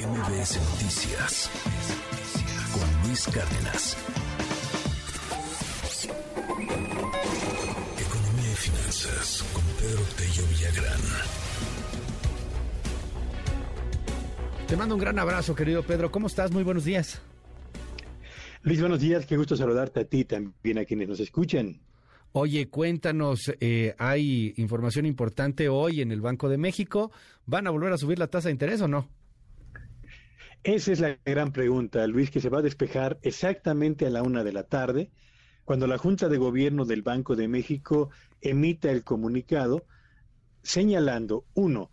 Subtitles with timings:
[0.00, 1.50] MBS Noticias
[2.72, 3.96] con Luis Cárdenas.
[7.98, 11.00] Economía y finanzas con Pedro Tello Villagrán.
[14.68, 16.10] Te mando un gran abrazo, querido Pedro.
[16.10, 16.50] ¿Cómo estás?
[16.50, 17.20] Muy buenos días.
[18.62, 19.26] Luis, buenos días.
[19.26, 21.78] Qué gusto saludarte a ti también a quienes nos escuchan.
[22.32, 27.12] Oye, cuéntanos, eh, hay información importante hoy en el Banco de México.
[27.44, 29.19] ¿Van a volver a subir la tasa de interés o no?
[30.62, 34.44] Esa es la gran pregunta, Luis, que se va a despejar exactamente a la una
[34.44, 35.10] de la tarde,
[35.64, 39.84] cuando la Junta de Gobierno del Banco de México emita el comunicado
[40.62, 41.90] señalando, uno,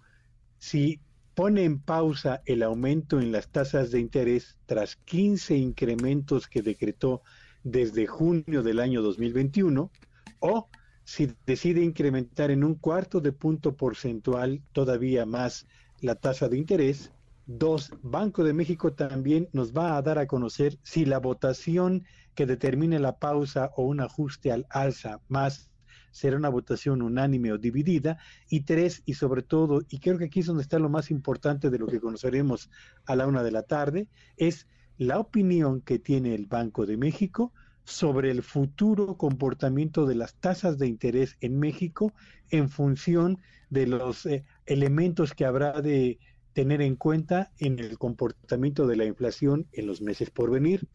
[0.57, 0.99] si
[1.35, 7.21] pone en pausa el aumento en las tasas de interés tras 15 incrementos que decretó
[7.63, 9.91] desde junio del año 2021,
[10.39, 10.69] o
[11.03, 15.67] si decide incrementar en un cuarto de punto porcentual todavía más
[16.01, 17.11] la tasa de interés.
[17.49, 22.03] Dos, Banco de México también nos va a dar a conocer si la votación
[22.35, 25.71] que determine la pausa o un ajuste al alza más
[26.11, 28.17] será una votación unánime o dividida.
[28.49, 31.69] Y tres, y sobre todo, y creo que aquí es donde está lo más importante
[31.69, 32.69] de lo que conoceremos
[33.05, 37.53] a la una de la tarde, es la opinión que tiene el Banco de México
[37.85, 42.11] sobre el futuro comportamiento de las tasas de interés en México
[42.49, 46.19] en función de los eh, elementos que habrá de
[46.57, 50.87] tener en cuenta en el comportamiento de la inflación en los meses por venir.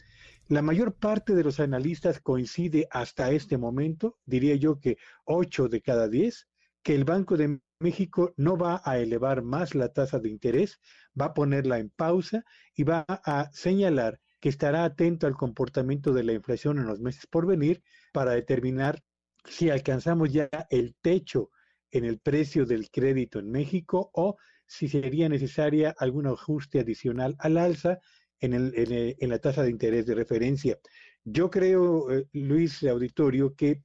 [0.48, 5.80] La mayor parte de los analistas coincide hasta este momento, diría yo que 8 de
[5.80, 6.48] cada 10,
[6.82, 10.80] que el Banco de México no va a elevar más la tasa de interés,
[11.18, 16.24] va a ponerla en pausa y va a señalar que estará atento al comportamiento de
[16.24, 19.00] la inflación en los meses por venir para determinar
[19.44, 21.50] si alcanzamos ya el techo
[21.92, 27.58] en el precio del crédito en México o si sería necesaria algún ajuste adicional al
[27.58, 27.98] alza
[28.40, 28.72] en, el,
[29.18, 30.78] en, la tasa de interés de referencia.
[31.24, 33.82] Yo creo, eh, Luis Auditorio, que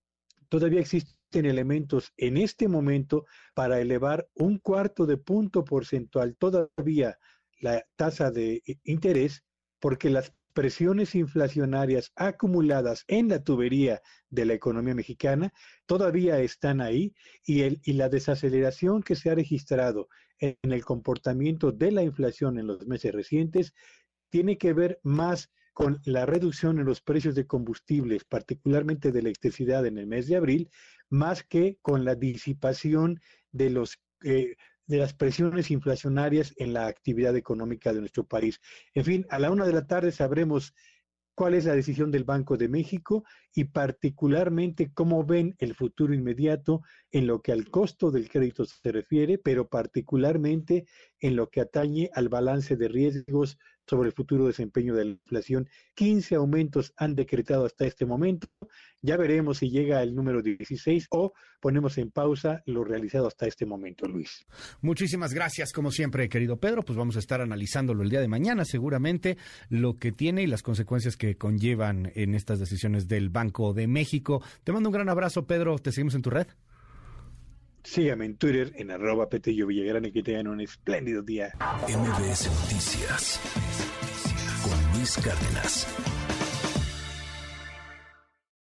[0.50, 7.18] todavía existen elementos en este momento para elevar un cuarto de punto porcentual todavía
[7.60, 9.44] la tasa de interés,
[9.80, 14.02] porque las presiones inflacionarias acumuladas en la tubería
[14.32, 15.54] de la economía mexicana
[15.86, 17.14] todavía están ahí
[17.46, 20.10] y, el, y la desaceleración que se ha registrado
[20.40, 23.76] en el comportamiento de la inflación en los meses recientes
[24.32, 29.86] tiene que ver más con la reducción en los precios de combustibles, particularmente de electricidad
[29.86, 30.72] en el mes de abril,
[31.08, 34.56] más que con la disipación de los eh,
[34.88, 38.60] de las presiones inflacionarias en la actividad económica de nuestro país.
[38.94, 40.74] En fin, a la una de la tarde sabremos
[41.38, 46.82] cuál es la decisión del Banco de México y particularmente cómo ven el futuro inmediato
[47.12, 50.88] en lo que al costo del crédito se refiere, pero particularmente
[51.20, 53.58] en lo que atañe al balance de riesgos
[53.88, 55.70] sobre el futuro desempeño de la inflación.
[55.96, 58.48] 15 aumentos han decretado hasta este momento.
[59.02, 63.66] Ya veremos si llega el número 16 o ponemos en pausa lo realizado hasta este
[63.66, 64.46] momento, Luis.
[64.82, 66.84] Muchísimas gracias, como siempre, querido Pedro.
[66.84, 69.38] Pues vamos a estar analizándolo el día de mañana, seguramente,
[69.70, 74.42] lo que tiene y las consecuencias que conllevan en estas decisiones del Banco de México.
[74.64, 75.78] Te mando un gran abrazo, Pedro.
[75.80, 76.48] Te seguimos en tu red.
[77.88, 81.54] Sígame en Twitter en arroba Petello Villagrán y que tengan un espléndido día.
[81.88, 83.40] MBS Noticias
[84.62, 85.88] con Luis Cárdenas.